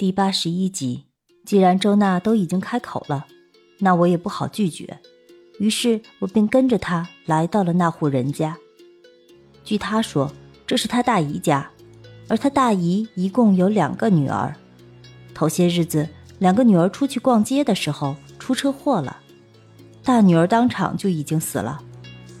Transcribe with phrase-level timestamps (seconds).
[0.00, 1.04] 第八十一集，
[1.44, 3.26] 既然周娜都已经开口了，
[3.80, 4.98] 那我也不好拒绝。
[5.58, 8.56] 于是我便跟着她来到了那户人家。
[9.62, 10.32] 据她说，
[10.66, 11.70] 这是她大姨家，
[12.28, 14.56] 而她大姨一共有两个女儿。
[15.34, 16.08] 头些日子，
[16.38, 19.18] 两个女儿出去逛街的时候出车祸了，
[20.02, 21.78] 大女儿当场就已经死了，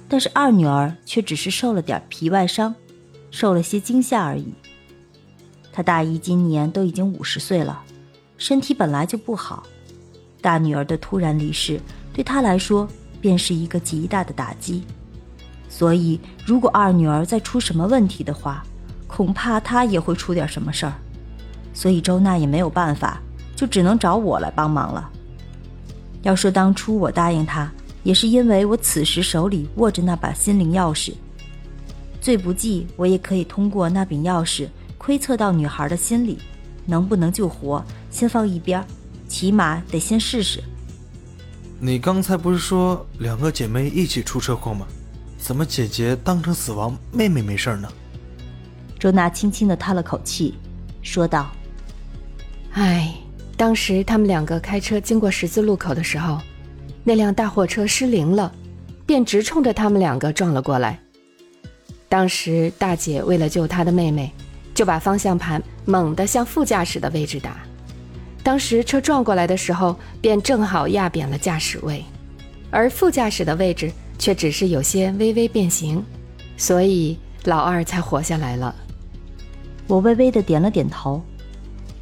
[0.08, 2.74] 但是二女儿却只是受了点皮外伤，
[3.30, 4.54] 受了些惊吓而已。
[5.72, 7.80] 他大姨今年都已经五十岁了，
[8.36, 9.62] 身体本来就不好，
[10.40, 11.80] 大女儿的突然离世
[12.12, 12.88] 对她来说
[13.20, 14.82] 便是一个极大的打击。
[15.68, 18.64] 所以，如果二女儿再出什么问题的话，
[19.06, 20.92] 恐怕她也会出点什么事儿。
[21.72, 23.20] 所以周娜也没有办法，
[23.54, 25.08] 就只能找我来帮忙了。
[26.22, 27.70] 要说当初我答应她，
[28.02, 31.14] 也是因为我此时手里握着那把心灵钥匙，
[32.20, 34.68] 最不济我也可以通过那柄钥匙。
[35.10, 36.38] 窥测到女孩的心理，
[36.86, 38.80] 能不能救活，先放一边，
[39.26, 40.62] 起码得先试试。
[41.80, 44.86] 你刚才不是说两个姐妹一起出车祸吗？
[45.36, 47.88] 怎么姐姐当成死亡，妹妹没事呢？
[49.00, 50.54] 周娜轻轻的叹了口气，
[51.02, 51.50] 说道
[52.74, 53.12] ：“唉，
[53.56, 56.40] 当时他们两个开车经过十字路口的时候，
[57.02, 58.52] 那辆大货车失灵了，
[59.04, 61.00] 便直冲着他们两个撞了过来。
[62.08, 64.32] 当时大姐为了救她的妹妹。”
[64.80, 67.58] 就把方向盘猛地向副驾驶的位置打，
[68.42, 72.02] 当时车撞过来的时候，便正好压扁了驾驶位，
[72.70, 76.02] 而副驾驶的位置却只是有些微微变形，
[76.56, 78.74] 所以老二才活下来了。
[79.86, 81.20] 我微微的点了点头，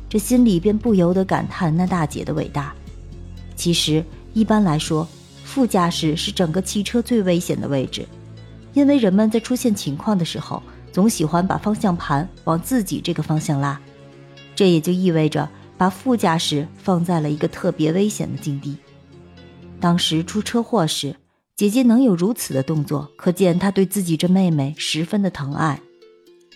[0.09, 2.73] 这心里便不由得感叹那大姐的伟大。
[3.57, 5.05] 其实一般来说，
[5.43, 8.07] 副驾驶是整个汽车最危险的位置，
[8.73, 10.63] 因为人们在出现情况的时候。
[10.93, 13.81] 总喜欢把方向盘往自己这个方向拉，
[14.55, 18.77] 这也就意味着把副驾驶放在了一个特别危险的境地。
[19.81, 21.15] 当时出车祸时，
[21.55, 25.81] 姐姐能有如此的动作，可见她对自己这妹妹十分的疼爱。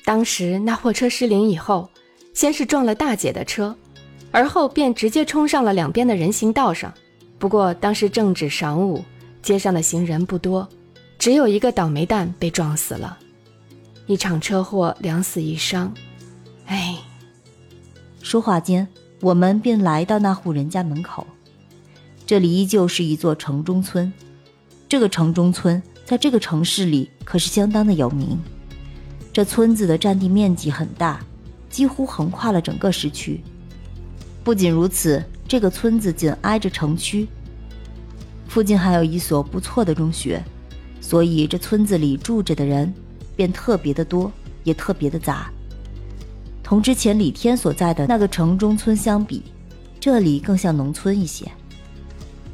[0.05, 1.89] 当时那货车失灵以后，
[2.35, 3.77] 先是撞了大姐的车，
[4.33, 6.93] 而后便直接冲上了两边的人行道上。
[7.39, 9.05] 不过当时正值晌午，
[9.43, 10.69] 街上的行人不多，
[11.19, 13.19] 只有一个倒霉蛋被撞死了。
[14.07, 15.95] 一场车祸，两死一伤，
[16.67, 16.99] 哎。
[18.21, 18.87] 说话间，
[19.21, 21.27] 我们便来到那户人家门口。
[22.27, 24.13] 这里依旧是一座城中村，
[24.89, 28.39] 这个城中村在这个城市里可是相当的有名。
[29.33, 31.21] 这村子的占地面积很大，
[31.69, 33.41] 几乎横跨了整个市区。
[34.43, 37.29] 不仅如此，这个村子紧挨着城区，
[38.49, 40.43] 附近还有一所不错的中学，
[41.01, 42.93] 所以这村子里住着的人。
[43.43, 44.31] 便特别的多，
[44.63, 45.51] 也特别的杂。
[46.63, 49.43] 同之前李天所在的那个城中村相比，
[49.99, 51.51] 这里更像农村一些，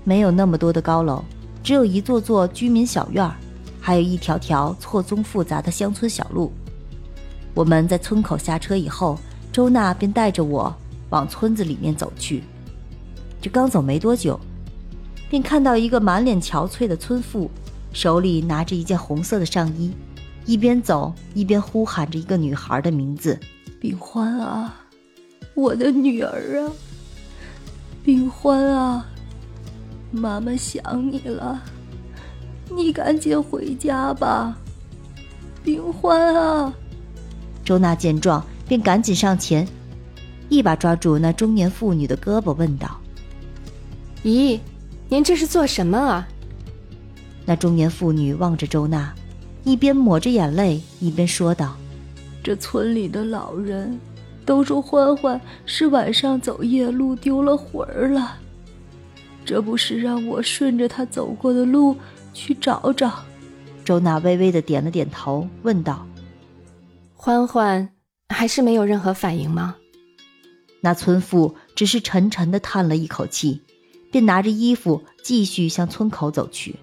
[0.03, 1.23] 没有那么多的高楼，
[1.63, 3.37] 只有一座座居民小院儿，
[3.83, 6.51] 还有一条条错综复杂的乡村小路。
[7.53, 9.19] 我们在村口下车以后，
[9.53, 10.75] 周娜便带着我
[11.11, 12.43] 往村子里面走去。
[13.43, 14.41] 这刚走没多久，
[15.29, 17.51] 便看到一个满脸憔悴的村妇，
[17.93, 19.93] 手里拿着一件红色的上衣。
[20.49, 23.39] 一边走一边呼喊着一个女孩的名字
[23.79, 24.75] ：“冰欢啊，
[25.53, 26.73] 我的女儿啊，
[28.03, 29.07] 冰欢啊，
[30.11, 31.61] 妈妈想你了，
[32.71, 34.57] 你赶紧回家吧，
[35.63, 36.73] 冰欢啊！”
[37.63, 39.69] 周娜见状，便赶紧上前，
[40.49, 42.99] 一把抓住那中年妇女的胳膊，问道
[44.25, 44.59] ：“咦，
[45.11, 46.27] 您这是做什么啊？”
[47.45, 49.13] 那中年妇女望着周娜。
[49.69, 51.77] 一边抹着眼泪，一边说道
[52.43, 54.01] ：“这村里的老人
[54.47, 58.39] 都说欢欢是晚上走夜路丢了魂儿了，
[59.45, 61.95] 这不是让我顺着他走过的路
[62.33, 63.23] 去找找。”
[63.85, 66.07] 周娜微微的点了点头，问道
[67.15, 67.91] ：“欢欢
[68.31, 69.77] 还是没有任何反应吗？”
[70.81, 73.61] 那村妇只是沉沉的叹了一口气，
[74.11, 76.77] 便拿着衣服继续向村口走去。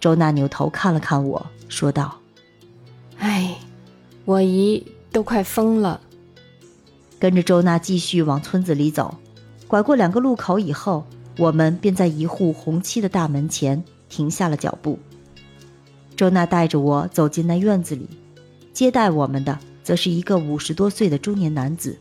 [0.00, 1.46] 周娜扭头看了看我。
[1.68, 2.18] 说道
[3.18, 3.56] ：“哎，
[4.24, 6.00] 我姨都快疯了。”
[7.18, 9.16] 跟着周娜继续往村子里走，
[9.66, 11.06] 拐过两个路口以后，
[11.38, 14.98] 我们便在一户红漆的大门前停下了脚步。
[16.14, 18.08] 周娜带着我走进那院子里，
[18.72, 21.98] 接待我们的则是一个五十多岁的中年男子。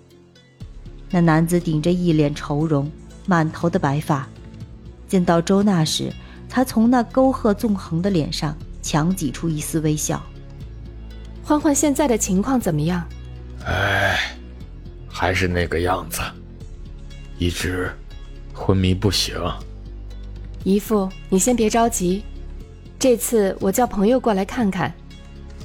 [1.09, 2.91] 那男子顶着一脸愁容，
[3.25, 4.27] 满头的白发，
[5.07, 6.12] 见到周娜时，
[6.50, 8.56] 才从那沟壑纵横的脸上。
[8.86, 10.22] 强挤出一丝微笑。
[11.44, 13.04] 欢欢现在的情况怎么样？
[13.66, 14.38] 哎，
[15.10, 16.22] 还是那个样子，
[17.40, 17.92] 一直
[18.54, 19.36] 昏迷不醒。
[20.64, 22.24] 姨父，你先别着急，
[23.00, 24.94] 这次我叫朋友过来看看，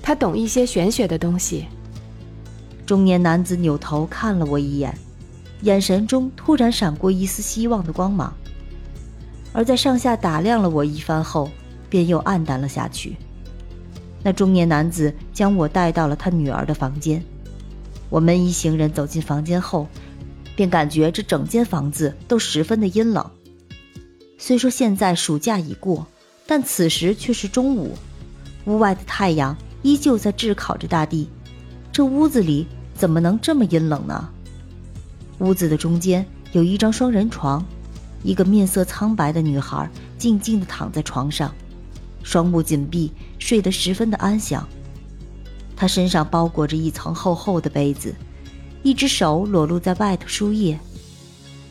[0.03, 1.67] 他懂一些玄学的东西。
[2.87, 4.97] 中年男子扭头看了我一眼，
[5.61, 8.33] 眼神中突然闪过一丝希望的光芒，
[9.53, 11.51] 而在上下打量了我一番后，
[11.91, 13.17] 便又暗淡了下去。
[14.23, 17.23] 那中年男子将我带到了他女儿的房间，
[18.09, 19.87] 我们一行人走进房间后，
[20.55, 23.29] 便感觉这整间房子都十分的阴冷。
[24.39, 26.07] 虽说现在暑假已过，
[26.47, 27.97] 但此时却是中午，
[28.67, 31.29] 屋外的太阳依旧在炙烤着大地，
[31.91, 34.29] 这屋子里怎么能这么阴冷呢？
[35.39, 37.65] 屋子的中间有一张双人床，
[38.23, 39.89] 一个面色苍白的女孩
[40.19, 41.51] 静静地躺在床上。
[42.23, 44.67] 双目紧闭，睡得十分的安详。
[45.77, 48.15] 他身上包裹着一层厚厚的被子，
[48.83, 50.79] 一只手裸露在外头输液。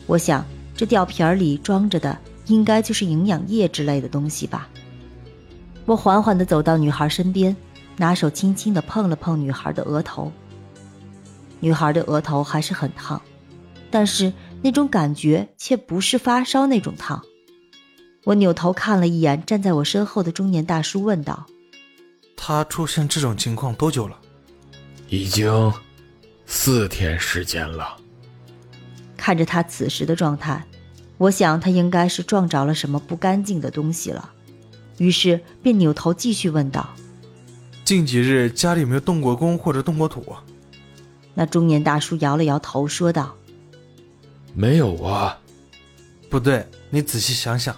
[0.06, 0.44] 我想，
[0.76, 4.68] 这吊瓶里装着的应该就是营养液之类的东西吧。
[5.86, 7.56] 我缓缓地走到女孩身边，
[7.96, 10.32] 拿手轻轻地碰了碰女孩的额头。
[11.60, 13.20] 女孩的额头还是很烫，
[13.90, 14.32] 但是
[14.62, 17.22] 那种感觉却不是发烧那种烫。
[18.24, 21.46] 我扭头看了一眼站在我身后的中年大叔，问道
[22.36, 24.18] ：“他出现这种情况多久了
[25.08, 25.72] ？”“已经
[26.44, 27.96] 四天时间了。”
[29.16, 30.64] 看着他此时的状态，
[31.16, 34.30] 我想他应该是撞着了什么不干净的东西了，
[34.98, 36.90] 于是便扭头继续问道
[37.84, 40.24] ：“近几日家里有没有动过工或者动过土？”
[41.32, 43.34] 那中年大叔摇了摇头，说道
[44.52, 45.38] ：“没有啊。
[46.28, 47.74] ”“不对，你仔细想想。”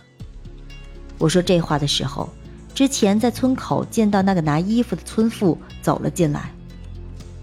[1.23, 2.29] 我说这话的时候，
[2.75, 6.51] 之前在村口见到那个拿衣服的村妇走了进来。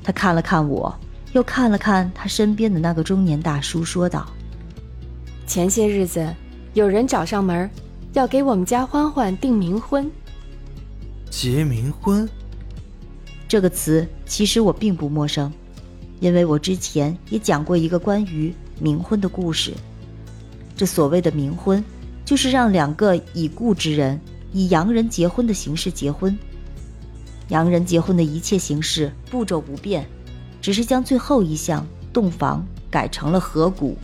[0.03, 0.93] 他看了看我，
[1.31, 4.27] 又看了看他身边的那个中年大叔，说道
[5.47, 6.27] ：“前些日子
[6.73, 7.71] 有人找上门，
[8.11, 10.11] 要给我们家欢欢订冥婚。
[11.29, 12.27] 结冥婚
[13.47, 15.49] 这个词其实我并不陌生，
[16.19, 18.53] 因为我之前也讲过一个关于
[18.83, 19.71] 冥婚的故事。
[20.75, 21.81] 这所谓的冥婚。”
[22.29, 24.21] 就是让两个已故之人
[24.53, 26.37] 以洋人结婚的形式结婚。
[27.47, 30.07] 洋人结婚的一切形式步骤不变，
[30.61, 31.83] 只是将最后一项
[32.13, 33.97] 洞房改成了合骨。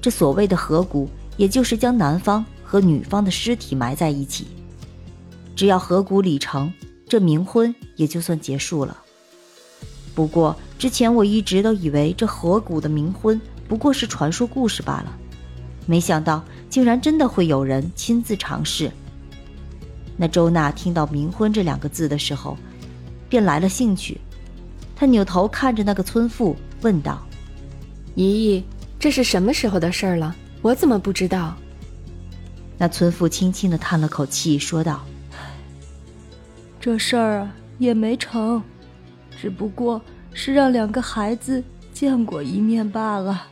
[0.00, 4.46] 这所谓的合骨，也就是将男方和女方的尸体埋在一起。
[5.56, 6.72] 只要合骨礼成，
[7.08, 8.96] 这冥婚也就算结束了。
[10.14, 15.18] 不过之前我一直都以为这合骨的冥婚不过是传说故事罢了。
[15.86, 18.90] 没想到，竟然真的会有人亲自尝试。
[20.16, 22.56] 那周娜听到“冥婚”这两个字的时候，
[23.28, 24.20] 便来了兴趣。
[24.96, 27.26] 她扭头看着那个村妇，问道
[28.14, 28.64] ：“姨姨，
[28.98, 30.34] 这是什么时候的事儿了？
[30.62, 31.56] 我怎么不知道？”
[32.78, 35.04] 那村妇轻轻的叹了口气，说道
[36.80, 38.62] ：“这事儿啊，也没成，
[39.40, 40.00] 只不过
[40.32, 43.48] 是让两个孩子见过一面罢了。”